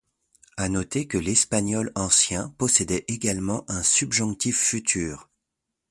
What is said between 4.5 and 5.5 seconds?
futur.